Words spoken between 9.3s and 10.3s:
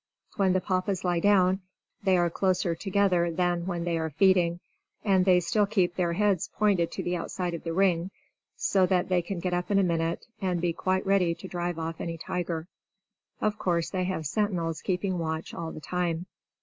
get up in a minute,